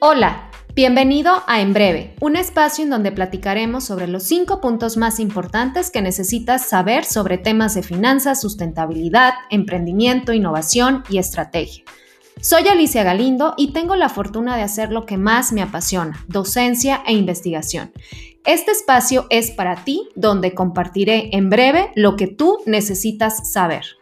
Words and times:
Hola, 0.00 0.48
bienvenido 0.76 1.42
a 1.48 1.60
En 1.60 1.72
Breve, 1.72 2.14
un 2.20 2.36
espacio 2.36 2.84
en 2.84 2.90
donde 2.90 3.10
platicaremos 3.10 3.82
sobre 3.82 4.06
los 4.06 4.22
cinco 4.22 4.60
puntos 4.60 4.96
más 4.96 5.18
importantes 5.18 5.90
que 5.90 6.02
necesitas 6.02 6.68
saber 6.68 7.04
sobre 7.04 7.36
temas 7.36 7.74
de 7.74 7.82
finanzas, 7.82 8.40
sustentabilidad, 8.40 9.34
emprendimiento, 9.50 10.32
innovación 10.32 11.02
y 11.10 11.18
estrategia. 11.18 11.82
Soy 12.40 12.68
Alicia 12.68 13.02
Galindo 13.02 13.54
y 13.56 13.72
tengo 13.72 13.96
la 13.96 14.08
fortuna 14.08 14.56
de 14.56 14.62
hacer 14.62 14.92
lo 14.92 15.04
que 15.04 15.16
más 15.16 15.50
me 15.52 15.62
apasiona, 15.62 16.24
docencia 16.28 17.02
e 17.04 17.14
investigación. 17.14 17.90
Este 18.44 18.70
espacio 18.70 19.26
es 19.30 19.50
para 19.50 19.82
ti, 19.82 20.08
donde 20.14 20.54
compartiré 20.54 21.30
en 21.32 21.50
breve 21.50 21.90
lo 21.96 22.14
que 22.14 22.28
tú 22.28 22.58
necesitas 22.66 23.50
saber. 23.52 23.97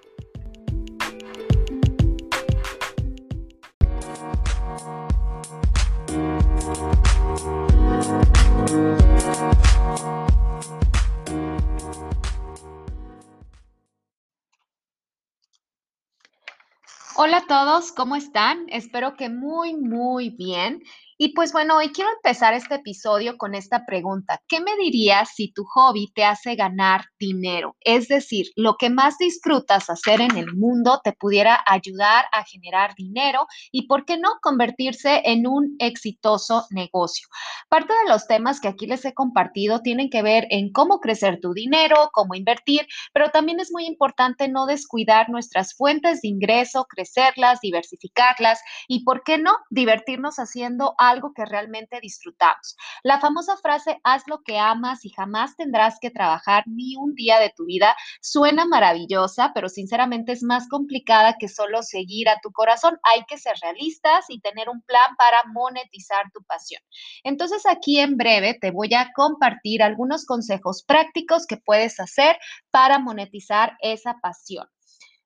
Hola 17.19 17.39
a 17.39 17.47
todos, 17.47 17.93
¿cómo 17.93 18.15
están? 18.15 18.67
Espero 18.69 19.17
que 19.17 19.29
muy, 19.29 19.75
muy 19.75 20.31
bien. 20.31 20.83
Y 21.19 21.31
pues 21.31 21.51
bueno, 21.55 21.79
hoy 21.79 21.93
quiero 21.93 22.11
empezar 22.11 22.53
este 22.53 22.75
episodio 22.75 23.39
con 23.39 23.55
esta 23.55 23.87
pregunta. 23.87 24.43
¿Qué 24.49 24.61
me 24.61 24.77
dirías 24.77 25.31
si 25.35 25.51
tu 25.51 25.65
hobby 25.65 26.13
te 26.15 26.25
hace 26.25 26.57
ganar 26.57 27.07
dinero? 27.19 27.75
Es 27.81 28.09
decir, 28.09 28.49
lo 28.55 28.77
que 28.77 28.91
más 28.91 29.17
disfrutas 29.17 29.89
hacer 29.89 30.21
en 30.21 30.37
el 30.37 30.55
mundo 30.55 31.01
te 31.03 31.15
pudiera 31.15 31.59
ayudar 31.67 32.27
a 32.33 32.45
generar 32.45 32.95
dinero 32.97 33.47
y, 33.73 33.87
¿por 33.87 34.05
qué 34.05 34.19
no, 34.19 34.29
convertirse 34.43 35.23
en 35.25 35.47
un 35.47 35.77
exitoso 35.79 36.67
negocio? 36.69 37.29
Parte 37.71 37.95
de 38.05 38.11
los 38.11 38.27
temas 38.27 38.61
que 38.61 38.69
aquí 38.69 38.87
les 38.87 39.03
he 39.07 39.15
compartido 39.15 39.81
tienen 39.81 40.11
que 40.11 40.21
ver 40.21 40.47
en 40.51 40.71
cómo 40.71 41.01
crecer 41.01 41.39
tu 41.41 41.55
dinero, 41.55 42.11
cómo 42.13 42.35
invertir, 42.35 42.87
pero 43.15 43.31
también 43.31 43.59
es 43.59 43.73
muy 43.73 43.87
importante 43.87 44.49
no 44.49 44.67
descuidar 44.67 45.31
nuestras 45.31 45.75
fuentes 45.75 46.21
de 46.21 46.29
ingreso, 46.29 46.85
crecerlas, 46.85 47.61
diversificarlas 47.63 48.61
y, 48.87 49.03
¿por 49.03 49.23
qué 49.23 49.39
no, 49.39 49.57
divertirnos 49.71 50.37
haciendo 50.37 50.95
que 51.35 51.45
realmente 51.45 52.01
disfrutamos. 52.01 52.77
La 53.03 53.21
famosa 53.21 53.57
frase, 53.57 53.99
haz 54.05 54.25
lo 54.27 54.43
que 54.43 54.59
amas 54.59 55.05
y 55.05 55.11
jamás 55.11 55.57
tendrás 55.57 55.99
que 56.01 56.11
trabajar 56.11 56.65
ni 56.67 56.97
un 56.97 57.15
día 57.15 57.39
de 57.39 57.53
tu 57.57 57.67
vida, 57.67 57.97
suena 58.21 58.67
maravillosa, 58.67 59.53
pero 59.55 59.69
sinceramente 59.69 60.33
es 60.33 60.43
más 60.43 60.69
complicada 60.69 61.37
que 61.39 61.49
solo 61.49 61.83
seguir 61.83 62.29
a 62.29 62.41
tu 62.41 62.53
corazón. 62.53 62.99
Hay 63.03 63.25
que 63.27 63.39
ser 63.39 63.55
realistas 63.63 64.27
y 64.29 64.41
tener 64.41 64.69
un 64.69 64.83
plan 64.83 65.15
para 65.17 65.39
monetizar 65.53 66.31
tu 66.33 66.43
pasión. 66.45 66.83
Entonces 67.25 67.65
aquí 67.67 68.01
en 68.01 68.17
breve 68.17 68.55
te 68.61 68.71
voy 68.71 68.93
a 68.95 69.13
compartir 69.15 69.83
algunos 69.83 70.25
consejos 70.25 70.83
prácticos 70.85 71.47
que 71.47 71.57
puedes 71.57 72.01
hacer 72.01 72.37
para 72.71 72.99
monetizar 72.99 73.77
esa 73.81 74.19
pasión. 74.21 74.67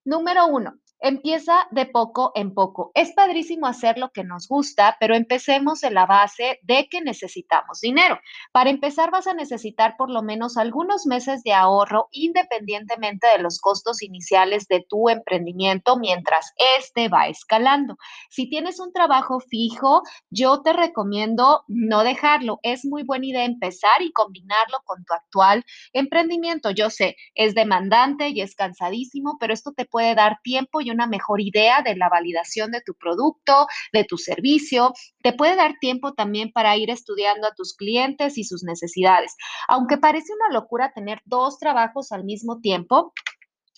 Número 0.04 0.46
uno, 0.46 0.74
Empieza 1.02 1.66
de 1.70 1.86
poco 1.86 2.32
en 2.34 2.52
poco. 2.52 2.90
Es 2.94 3.12
padrísimo 3.12 3.66
hacer 3.66 3.96
lo 3.96 4.10
que 4.10 4.22
nos 4.22 4.46
gusta, 4.48 4.98
pero 5.00 5.14
empecemos 5.14 5.82
en 5.82 5.94
la 5.94 6.04
base 6.04 6.58
de 6.62 6.88
que 6.90 7.00
necesitamos 7.00 7.80
dinero. 7.80 8.18
Para 8.52 8.68
empezar 8.68 9.10
vas 9.10 9.26
a 9.26 9.32
necesitar 9.32 9.96
por 9.96 10.10
lo 10.10 10.22
menos 10.22 10.58
algunos 10.58 11.06
meses 11.06 11.42
de 11.42 11.54
ahorro 11.54 12.08
independientemente 12.12 13.26
de 13.28 13.38
los 13.38 13.60
costos 13.60 14.02
iniciales 14.02 14.68
de 14.68 14.84
tu 14.86 15.08
emprendimiento 15.08 15.96
mientras 15.96 16.52
este 16.78 17.08
va 17.08 17.28
escalando. 17.28 17.96
Si 18.28 18.50
tienes 18.50 18.78
un 18.78 18.92
trabajo 18.92 19.40
fijo, 19.40 20.02
yo 20.28 20.60
te 20.60 20.74
recomiendo 20.74 21.64
no 21.66 22.04
dejarlo. 22.04 22.60
Es 22.62 22.84
muy 22.84 23.04
buena 23.04 23.26
idea 23.26 23.44
empezar 23.44 24.02
y 24.02 24.12
combinarlo 24.12 24.78
con 24.84 25.02
tu 25.04 25.14
actual 25.14 25.64
emprendimiento. 25.94 26.70
Yo 26.70 26.90
sé, 26.90 27.16
es 27.34 27.54
demandante 27.54 28.28
y 28.28 28.42
es 28.42 28.54
cansadísimo, 28.54 29.38
pero 29.40 29.54
esto 29.54 29.72
te 29.72 29.86
puede 29.86 30.14
dar 30.14 30.40
tiempo 30.42 30.82
y 30.82 30.89
una 30.90 31.06
mejor 31.06 31.40
idea 31.40 31.82
de 31.82 31.96
la 31.96 32.08
validación 32.08 32.70
de 32.70 32.80
tu 32.80 32.94
producto, 32.94 33.66
de 33.92 34.04
tu 34.04 34.18
servicio. 34.18 34.92
Te 35.22 35.32
puede 35.32 35.56
dar 35.56 35.74
tiempo 35.80 36.14
también 36.14 36.52
para 36.52 36.76
ir 36.76 36.90
estudiando 36.90 37.46
a 37.46 37.54
tus 37.54 37.74
clientes 37.74 38.38
y 38.38 38.44
sus 38.44 38.62
necesidades. 38.62 39.34
Aunque 39.68 39.98
parece 39.98 40.32
una 40.32 40.54
locura 40.54 40.92
tener 40.92 41.20
dos 41.24 41.58
trabajos 41.58 42.12
al 42.12 42.24
mismo 42.24 42.60
tiempo, 42.60 43.12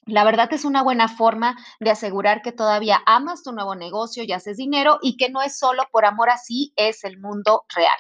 la 0.07 0.25
verdad 0.25 0.53
es 0.53 0.65
una 0.65 0.83
buena 0.83 1.07
forma 1.07 1.57
de 1.79 1.91
asegurar 1.91 2.43
que 2.43 2.51
todavía 2.51 3.01
amas 3.07 3.45
tu 3.45 3.53
nuevo 3.53 3.77
negocio 3.77 4.25
y 4.25 4.33
haces 4.33 4.57
dinero 4.57 4.99
y 5.01 5.17
que 5.17 5.31
no 5.31 5.43
es 5.43 5.57
solo 5.57 5.85
por 5.93 6.05
amor 6.05 6.29
así, 6.29 6.73
es 6.75 7.05
el 7.05 7.21
mundo 7.21 7.65
real. 7.75 7.95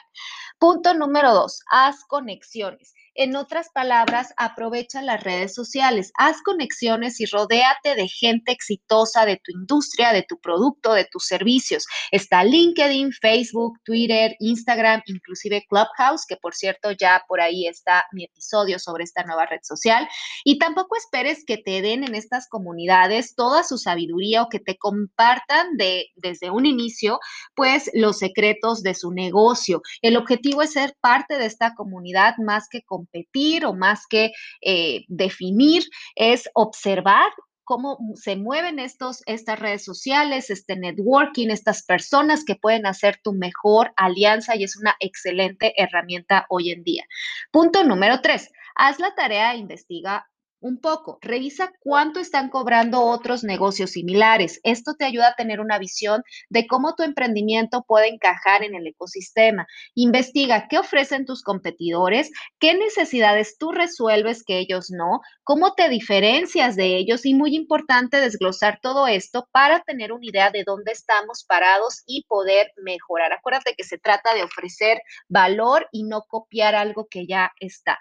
Punto 0.62 0.94
número 0.94 1.34
dos, 1.34 1.58
haz 1.72 2.04
conexiones. 2.04 2.94
En 3.14 3.36
otras 3.36 3.68
palabras, 3.74 4.32
aprovecha 4.38 5.02
las 5.02 5.22
redes 5.22 5.54
sociales, 5.54 6.12
haz 6.16 6.40
conexiones 6.40 7.20
y 7.20 7.26
rodéate 7.26 7.94
de 7.94 8.08
gente 8.08 8.52
exitosa 8.52 9.26
de 9.26 9.36
tu 9.36 9.52
industria, 9.52 10.14
de 10.14 10.22
tu 10.22 10.38
producto, 10.38 10.94
de 10.94 11.04
tus 11.04 11.26
servicios. 11.26 11.84
Está 12.10 12.42
LinkedIn, 12.42 13.12
Facebook, 13.12 13.78
Twitter, 13.84 14.34
Instagram, 14.38 15.02
inclusive 15.06 15.66
Clubhouse, 15.68 16.24
que 16.26 16.38
por 16.38 16.54
cierto 16.54 16.92
ya 16.92 17.22
por 17.28 17.42
ahí 17.42 17.66
está 17.66 18.06
mi 18.12 18.24
episodio 18.24 18.78
sobre 18.78 19.04
esta 19.04 19.24
nueva 19.24 19.44
red 19.44 19.60
social. 19.62 20.08
Y 20.44 20.58
tampoco 20.58 20.96
esperes 20.96 21.44
que 21.44 21.58
te 21.58 21.82
den 21.82 22.04
en 22.04 22.14
estas 22.14 22.48
comunidades 22.48 23.34
toda 23.34 23.62
su 23.62 23.76
sabiduría 23.76 24.42
o 24.42 24.48
que 24.48 24.60
te 24.60 24.78
compartan 24.78 25.76
de, 25.76 26.06
desde 26.16 26.50
un 26.50 26.64
inicio, 26.64 27.18
pues 27.54 27.90
los 27.92 28.18
secretos 28.18 28.82
de 28.82 28.94
su 28.94 29.10
negocio. 29.10 29.82
El 30.00 30.16
objetivo 30.16 30.51
es 30.60 30.72
ser 30.72 30.94
parte 31.00 31.38
de 31.38 31.46
esta 31.46 31.74
comunidad 31.74 32.36
más 32.36 32.68
que 32.68 32.82
competir 32.82 33.64
o 33.64 33.72
más 33.72 34.06
que 34.06 34.32
eh, 34.60 35.04
definir, 35.08 35.84
es 36.16 36.50
observar 36.52 37.30
cómo 37.64 37.98
se 38.16 38.36
mueven 38.36 38.78
estos, 38.78 39.22
estas 39.26 39.58
redes 39.58 39.84
sociales, 39.84 40.50
este 40.50 40.76
networking, 40.76 41.48
estas 41.48 41.82
personas 41.84 42.44
que 42.44 42.56
pueden 42.56 42.86
hacer 42.86 43.18
tu 43.22 43.32
mejor 43.32 43.92
alianza 43.96 44.56
y 44.56 44.64
es 44.64 44.76
una 44.76 44.96
excelente 45.00 45.72
herramienta 45.80 46.44
hoy 46.50 46.70
en 46.70 46.82
día. 46.82 47.04
Punto 47.50 47.84
número 47.84 48.20
tres, 48.20 48.50
haz 48.74 48.98
la 48.98 49.14
tarea 49.14 49.54
e 49.54 49.58
investiga 49.58 50.28
un 50.62 50.78
poco. 50.78 51.18
Revisa 51.20 51.72
cuánto 51.80 52.20
están 52.20 52.48
cobrando 52.48 53.02
otros 53.02 53.44
negocios 53.44 53.90
similares. 53.90 54.60
Esto 54.62 54.94
te 54.94 55.04
ayuda 55.04 55.28
a 55.28 55.34
tener 55.34 55.60
una 55.60 55.78
visión 55.78 56.22
de 56.48 56.66
cómo 56.66 56.94
tu 56.94 57.02
emprendimiento 57.02 57.84
puede 57.86 58.08
encajar 58.08 58.62
en 58.62 58.74
el 58.74 58.86
ecosistema. 58.86 59.66
Investiga 59.94 60.68
qué 60.68 60.78
ofrecen 60.78 61.26
tus 61.26 61.42
competidores, 61.42 62.30
qué 62.58 62.74
necesidades 62.74 63.58
tú 63.58 63.72
resuelves 63.72 64.44
que 64.44 64.58
ellos 64.58 64.90
no, 64.90 65.20
cómo 65.44 65.74
te 65.74 65.88
diferencias 65.88 66.76
de 66.76 66.96
ellos 66.96 67.26
y 67.26 67.34
muy 67.34 67.54
importante 67.54 68.20
desglosar 68.20 68.78
todo 68.80 69.06
esto 69.06 69.48
para 69.52 69.80
tener 69.80 70.12
una 70.12 70.26
idea 70.26 70.50
de 70.50 70.64
dónde 70.64 70.92
estamos 70.92 71.44
parados 71.44 72.02
y 72.06 72.24
poder 72.28 72.72
mejorar. 72.76 73.32
Acuérdate 73.32 73.74
que 73.76 73.84
se 73.84 73.98
trata 73.98 74.34
de 74.34 74.44
ofrecer 74.44 75.02
valor 75.28 75.88
y 75.90 76.04
no 76.04 76.22
copiar 76.22 76.74
algo 76.74 77.08
que 77.10 77.26
ya 77.26 77.52
está. 77.58 77.98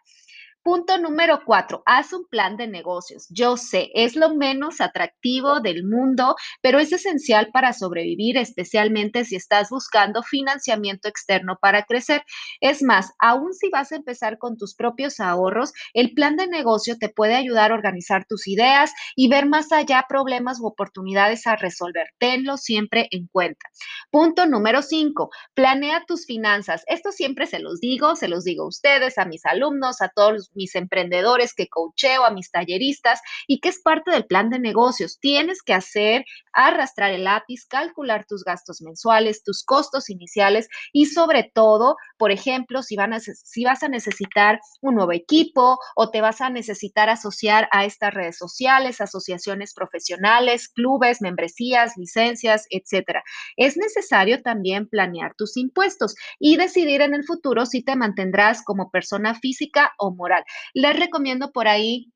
Punto 0.64 1.00
número 1.00 1.42
cuatro, 1.44 1.82
haz 1.88 2.14
un 2.14 2.28
plan 2.28 2.56
de 2.56 2.68
negocios. 2.68 3.26
Yo 3.32 3.58
sé, 3.58 3.90
es 3.96 4.16
lo 4.16 4.36
menos 4.36 4.80
atractivo 4.80 5.60
del 5.60 5.84
mundo, 5.84 6.36
pero 6.62 6.78
es 6.78 6.94
esencial 6.94 7.50
para 7.52 7.74
sobrevivir, 7.74 8.38
especialmente 8.38 9.26
si 9.26 9.36
estás 9.36 9.70
buscando 9.72 10.22
financiamiento 10.22 11.08
externo 11.08 11.58
para 11.60 11.82
crecer. 11.82 12.22
Es 12.60 12.84
más, 12.84 13.12
aún 13.18 13.56
si 13.56 13.70
vas 13.70 13.92
a 13.92 13.96
empezar 13.96 14.38
con 14.38 14.56
tus 14.56 14.76
propios 14.76 15.20
ahorros, 15.20 15.74
el 15.96 16.14
plan 16.14 16.36
de 16.36 16.46
negocio 16.46 16.96
te 17.00 17.10
puede 17.10 17.34
ayudar 17.34 17.72
a 17.72 17.76
organizar 17.76 18.26
tus 18.30 18.48
ideas 18.48 18.92
y 19.16 19.30
ver 19.30 19.48
más 19.48 19.72
allá 19.72 20.06
problemas 20.08 20.60
u 20.60 20.68
oportunidades 20.68 21.48
a 21.48 21.56
resolver. 21.56 22.10
Tenlo 22.20 22.57
siempre 22.57 23.07
en 23.10 23.25
cuenta. 23.31 23.66
Punto 24.12 24.46
número 24.46 24.84
cinco, 24.84 25.31
planea 25.56 26.04
tus 26.06 26.28
finanzas. 26.28 26.84
Esto 26.86 27.12
siempre 27.12 27.48
se 27.48 27.57
los 27.57 27.80
digo, 27.80 28.16
se 28.16 28.28
los 28.28 28.44
digo 28.44 28.66
a 28.66 28.68
ustedes, 28.68 29.18
a 29.18 29.25
mis 29.25 29.44
alumnos, 29.48 30.04
a 30.04 30.10
todos 30.10 30.50
mis 30.53 30.75
emprendedores 30.75 31.53
que 31.53 31.68
coacheo, 31.68 32.25
a 32.25 32.31
mis 32.31 32.51
talleristas 32.51 33.21
y 33.48 33.59
que 33.59 33.69
es 33.69 33.80
parte 33.81 34.12
del 34.12 34.25
plan 34.25 34.50
de 34.50 34.59
negocios. 34.59 35.19
Tienes 35.19 35.62
que 35.62 35.74
hacer, 35.74 36.25
arrastrar 36.53 37.12
el 37.12 37.24
lápiz, 37.24 37.65
calcular 37.65 38.25
tus 38.25 38.44
gastos 38.44 38.81
mensuales, 38.81 39.44
tus 39.44 39.63
costos 39.63 40.09
iniciales 40.09 40.68
y 40.94 41.06
sobre 41.07 41.50
todo, 41.53 41.95
por 42.18 42.31
ejemplo, 42.31 42.83
si, 42.83 42.95
van 42.95 43.13
a, 43.13 43.19
si 43.19 43.63
vas 43.63 43.83
a 43.83 43.89
necesitar 43.89 44.59
un 44.81 44.95
nuevo 44.95 45.12
equipo 45.12 45.80
o 45.95 46.09
te 46.09 46.21
vas 46.21 46.42
a 46.42 46.50
necesitar 46.50 47.09
asociar 47.09 47.68
a 47.71 47.86
estas 47.86 48.13
redes 48.13 48.38
sociales, 48.38 49.01
asociaciones 49.01 49.74
profesionales, 49.74 50.68
clubes, 50.69 51.21
membresías, 51.21 51.97
licencias, 51.97 52.65
etcétera. 52.69 53.24
Es 53.57 53.77
necesario 53.77 54.42
también 54.42 54.88
planear 54.88 55.33
tus 55.36 55.57
impuestos 55.57 56.15
y 56.39 56.57
decidir 56.57 57.01
en 57.01 57.13
el 57.13 57.24
futuro 57.24 57.65
si 57.65 57.83
te 57.83 57.95
mantendrás 57.95 58.63
como 58.63 58.89
persona 58.92 59.36
física 59.36 59.94
o 59.97 60.13
moral. 60.13 60.41
Les 60.74 60.98
recomiendo 60.98 61.52
por 61.52 61.68
ahí 61.68 62.12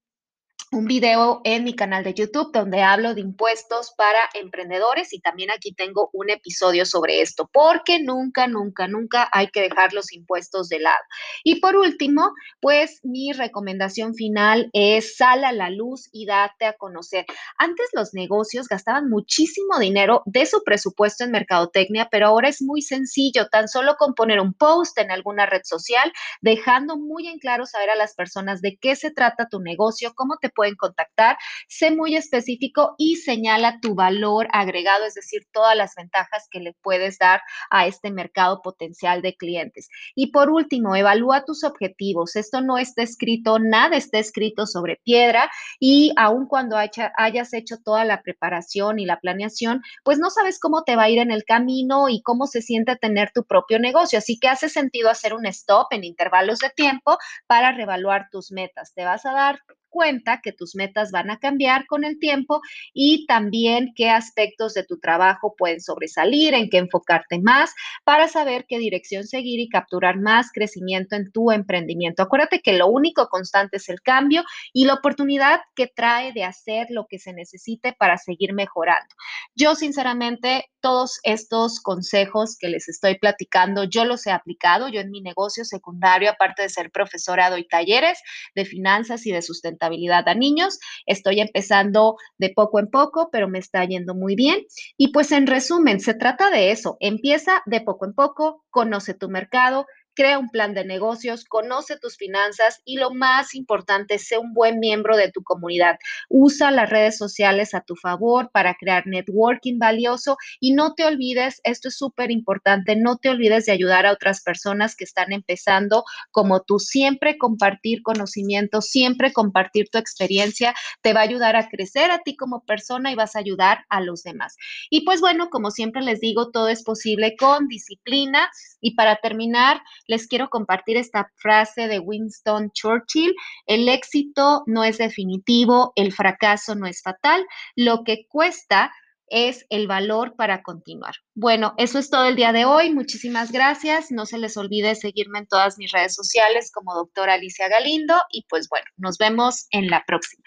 un 0.71 0.85
video 0.85 1.41
en 1.43 1.63
mi 1.63 1.75
canal 1.75 2.03
de 2.03 2.13
YouTube 2.13 2.51
donde 2.51 2.81
hablo 2.81 3.13
de 3.13 3.21
impuestos 3.21 3.93
para 3.95 4.19
emprendedores 4.33 5.13
y 5.13 5.19
también 5.19 5.51
aquí 5.51 5.73
tengo 5.73 6.09
un 6.13 6.29
episodio 6.29 6.85
sobre 6.85 7.21
esto, 7.21 7.49
porque 7.51 8.01
nunca, 8.01 8.47
nunca, 8.47 8.87
nunca 8.87 9.29
hay 9.31 9.47
que 9.47 9.61
dejar 9.61 9.93
los 9.93 10.11
impuestos 10.11 10.67
de 10.69 10.79
lado. 10.79 11.03
Y 11.43 11.59
por 11.59 11.75
último, 11.75 12.31
pues 12.61 12.99
mi 13.03 13.31
recomendación 13.31 14.15
final 14.15 14.69
es 14.73 15.17
sal 15.17 15.43
a 15.43 15.51
la 15.51 15.69
luz 15.69 16.09
y 16.11 16.25
date 16.25 16.65
a 16.65 16.73
conocer. 16.73 17.25
Antes 17.57 17.87
los 17.93 18.13
negocios 18.13 18.67
gastaban 18.67 19.09
muchísimo 19.09 19.79
dinero 19.79 20.23
de 20.25 20.45
su 20.45 20.63
presupuesto 20.63 21.23
en 21.23 21.31
mercadotecnia, 21.31 22.09
pero 22.09 22.27
ahora 22.27 22.49
es 22.49 22.61
muy 22.61 22.81
sencillo, 22.81 23.47
tan 23.49 23.67
solo 23.67 23.95
con 23.97 24.13
poner 24.13 24.39
un 24.39 24.53
post 24.53 24.97
en 24.97 25.11
alguna 25.11 25.45
red 25.45 25.61
social, 25.63 26.11
dejando 26.41 26.97
muy 26.97 27.27
en 27.27 27.39
claro 27.39 27.65
saber 27.65 27.91
a 27.91 27.95
las 27.95 28.15
personas 28.15 28.61
de 28.61 28.77
qué 28.77 28.95
se 28.95 29.11
trata 29.11 29.47
tu 29.49 29.59
negocio, 29.59 30.13
cómo 30.15 30.37
te 30.41 30.49
pueden 30.55 30.75
contactar. 30.75 31.37
Sé 31.67 31.91
muy 31.91 32.15
específico 32.15 32.95
y 32.97 33.17
señala 33.17 33.79
tu 33.81 33.93
valor 33.93 34.47
agregado, 34.51 35.05
es 35.05 35.13
decir, 35.13 35.45
todas 35.51 35.75
las 35.75 35.93
ventajas 35.95 36.47
que 36.49 36.59
le 36.59 36.73
puedes 36.81 37.17
dar 37.19 37.41
a 37.69 37.85
este 37.87 38.11
mercado 38.11 38.61
potencial 38.61 39.21
de 39.21 39.35
clientes. 39.35 39.89
Y 40.15 40.27
por 40.31 40.49
último, 40.49 40.95
evalúa 40.95 41.45
tus 41.45 41.63
objetivos. 41.63 42.35
Esto 42.35 42.61
no 42.61 42.77
está 42.77 43.03
escrito, 43.03 43.59
nada 43.59 43.97
está 43.97 44.19
escrito 44.19 44.65
sobre 44.65 44.99
piedra 45.03 45.51
y 45.79 46.13
aun 46.17 46.47
cuando 46.47 46.77
hayas 46.77 47.53
hecho 47.53 47.77
toda 47.83 48.05
la 48.05 48.21
preparación 48.21 48.99
y 48.99 49.05
la 49.05 49.19
planeación, 49.19 49.81
pues 50.03 50.19
no 50.19 50.29
sabes 50.29 50.59
cómo 50.59 50.83
te 50.83 50.95
va 50.95 51.03
a 51.03 51.09
ir 51.09 51.19
en 51.19 51.31
el 51.31 51.43
camino 51.43 52.09
y 52.09 52.21
cómo 52.21 52.47
se 52.47 52.61
siente 52.61 52.95
tener 52.95 53.31
tu 53.33 53.43
propio 53.45 53.79
negocio. 53.79 54.19
Así 54.19 54.39
que 54.39 54.47
hace 54.47 54.69
sentido 54.69 55.09
hacer 55.09 55.33
un 55.33 55.45
stop 55.45 55.87
en 55.91 56.03
intervalos 56.03 56.59
de 56.59 56.69
tiempo 56.69 57.17
para 57.47 57.71
reevaluar 57.71 58.29
tus 58.31 58.51
metas. 58.51 58.93
Te 58.93 59.03
vas 59.03 59.25
a 59.25 59.33
dar 59.33 59.59
cuenta 59.95 60.41
que 60.43 60.51
tus 60.51 60.75
metas 60.75 61.11
van 61.11 61.31
a 61.31 61.39
cambiar 61.39 61.85
con 61.87 62.03
el 62.03 62.19
tiempo 62.19 62.59
y 62.93 63.25
también 63.27 63.93
qué 63.95 64.09
aspectos 64.09 64.73
de 64.73 64.83
tu 64.83 64.99
trabajo 64.99 65.55
pueden 65.57 65.79
sobresalir, 65.79 66.53
en 66.53 66.69
qué 66.69 66.79
enfocarte 66.79 67.39
más 67.39 67.73
para 68.03 68.27
saber 68.27 68.65
qué 68.67 68.77
dirección 68.77 69.23
seguir 69.23 69.61
y 69.61 69.69
capturar 69.69 70.19
más 70.19 70.51
crecimiento 70.51 71.15
en 71.15 71.31
tu 71.31 71.49
emprendimiento. 71.49 72.23
Acuérdate 72.23 72.59
que 72.59 72.73
lo 72.73 72.87
único 72.87 73.29
constante 73.29 73.77
es 73.77 73.87
el 73.87 74.01
cambio 74.01 74.43
y 74.73 74.83
la 74.83 74.95
oportunidad 74.95 75.61
que 75.75 75.87
trae 75.87 76.33
de 76.33 76.43
hacer 76.43 76.87
lo 76.89 77.07
que 77.07 77.17
se 77.17 77.31
necesite 77.31 77.93
para 77.93 78.17
seguir 78.17 78.51
mejorando. 78.53 79.15
Yo 79.55 79.75
sinceramente 79.75 80.65
todos 80.81 81.19
estos 81.23 81.79
consejos 81.79 82.57
que 82.59 82.67
les 82.67 82.89
estoy 82.89 83.17
platicando, 83.17 83.85
yo 83.85 84.03
los 84.03 84.27
he 84.27 84.31
aplicado, 84.31 84.89
yo 84.89 84.99
en 84.99 85.09
mi 85.09 85.21
negocio 85.21 85.63
secundario, 85.63 86.29
aparte 86.29 86.63
de 86.63 86.69
ser 86.69 86.91
profesora, 86.91 87.49
doy 87.49 87.65
talleres 87.65 88.19
de 88.55 88.65
finanzas 88.65 89.25
y 89.25 89.31
de 89.31 89.41
sustentabilidad 89.41 89.84
a 89.85 90.33
niños. 90.35 90.79
Estoy 91.05 91.39
empezando 91.39 92.17
de 92.37 92.51
poco 92.55 92.79
en 92.79 92.87
poco, 92.87 93.29
pero 93.31 93.47
me 93.47 93.59
está 93.59 93.83
yendo 93.85 94.15
muy 94.15 94.35
bien. 94.35 94.65
Y 94.97 95.09
pues 95.09 95.31
en 95.31 95.47
resumen, 95.47 95.99
se 95.99 96.13
trata 96.13 96.49
de 96.49 96.71
eso, 96.71 96.97
empieza 96.99 97.61
de 97.65 97.81
poco 97.81 98.05
en 98.05 98.13
poco, 98.13 98.63
conoce 98.69 99.13
tu 99.13 99.29
mercado, 99.29 99.85
crea 100.15 100.39
un 100.39 100.49
plan 100.49 100.73
de 100.73 100.85
negocios, 100.85 101.45
conoce 101.45 101.97
tus 101.97 102.17
finanzas 102.17 102.81
y 102.85 102.97
lo 102.97 103.13
más 103.13 103.53
importante, 103.53 104.17
sé 104.17 104.37
un 104.37 104.53
buen 104.53 104.79
miembro 104.79 105.17
de 105.17 105.31
tu 105.31 105.43
comunidad. 105.43 105.97
Usa 106.29 106.71
las 106.71 106.89
redes 106.89 107.17
sociales 107.17 107.73
a 107.73 107.81
tu 107.81 107.95
favor 107.95 108.49
para 108.51 108.75
crear 108.75 109.05
networking 109.05 109.77
valioso 109.77 110.37
y 110.59 110.73
no 110.73 110.93
te 110.93 111.05
olvides, 111.05 111.61
esto 111.63 111.89
es 111.89 111.97
súper 111.97 112.31
importante, 112.31 112.95
no 112.95 113.17
te 113.17 113.29
olvides 113.29 113.65
de 113.65 113.73
ayudar 113.73 114.05
a 114.05 114.11
otras 114.11 114.41
personas 114.41 114.95
que 114.95 115.03
están 115.03 115.31
empezando 115.33 116.03
como 116.31 116.61
tú. 116.61 116.79
Siempre 116.79 117.37
compartir 117.37 118.01
conocimiento, 118.01 118.81
siempre 118.81 119.33
compartir 119.33 119.89
tu 119.89 119.97
experiencia 119.97 120.73
te 121.01 121.13
va 121.13 121.21
a 121.21 121.23
ayudar 121.23 121.55
a 121.55 121.67
crecer 121.69 122.11
a 122.11 122.19
ti 122.19 122.35
como 122.35 122.63
persona 122.65 123.11
y 123.11 123.15
vas 123.15 123.35
a 123.35 123.39
ayudar 123.39 123.85
a 123.89 124.01
los 124.01 124.23
demás. 124.23 124.55
Y 124.89 125.05
pues 125.05 125.21
bueno, 125.21 125.49
como 125.49 125.71
siempre 125.71 126.01
les 126.01 126.19
digo, 126.19 126.51
todo 126.51 126.69
es 126.69 126.83
posible 126.83 127.35
con 127.37 127.67
disciplina 127.67 128.49
y 128.81 128.95
para 128.95 129.17
terminar, 129.17 129.81
les 130.07 130.27
quiero 130.27 130.49
compartir 130.49 130.97
esta 130.97 131.31
frase 131.35 131.87
de 131.87 131.99
Winston 131.99 132.71
Churchill. 132.71 133.33
El 133.65 133.89
éxito 133.89 134.63
no 134.65 134.83
es 134.83 134.97
definitivo, 134.97 135.93
el 135.95 136.13
fracaso 136.13 136.75
no 136.75 136.87
es 136.87 137.01
fatal, 137.01 137.45
lo 137.75 138.03
que 138.03 138.25
cuesta 138.27 138.91
es 139.27 139.65
el 139.69 139.87
valor 139.87 140.35
para 140.35 140.61
continuar. 140.61 141.15
Bueno, 141.33 141.73
eso 141.77 141.99
es 141.99 142.09
todo 142.09 142.25
el 142.25 142.35
día 142.35 142.51
de 142.51 142.65
hoy. 142.65 142.93
Muchísimas 142.93 143.51
gracias. 143.51 144.11
No 144.11 144.25
se 144.25 144.37
les 144.37 144.55
olvide 144.57 144.95
seguirme 144.95 145.39
en 145.39 145.47
todas 145.47 145.77
mis 145.77 145.91
redes 145.91 146.13
sociales 146.13 146.71
como 146.71 146.93
doctora 146.93 147.33
Alicia 147.33 147.67
Galindo 147.67 148.15
y 148.29 148.45
pues 148.47 148.69
bueno, 148.69 148.85
nos 148.97 149.17
vemos 149.17 149.67
en 149.71 149.87
la 149.87 150.03
próxima. 150.05 150.43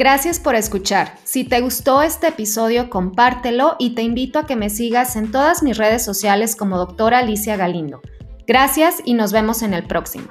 Gracias 0.00 0.40
por 0.40 0.54
escuchar. 0.54 1.18
Si 1.24 1.44
te 1.44 1.60
gustó 1.60 2.00
este 2.00 2.28
episodio, 2.28 2.88
compártelo 2.88 3.76
y 3.78 3.90
te 3.90 4.00
invito 4.00 4.38
a 4.38 4.46
que 4.46 4.56
me 4.56 4.70
sigas 4.70 5.14
en 5.14 5.30
todas 5.30 5.62
mis 5.62 5.76
redes 5.76 6.02
sociales 6.02 6.56
como 6.56 6.78
doctora 6.78 7.18
Alicia 7.18 7.56
Galindo. 7.56 8.00
Gracias 8.46 9.02
y 9.04 9.12
nos 9.12 9.30
vemos 9.30 9.60
en 9.60 9.74
el 9.74 9.86
próximo. 9.86 10.30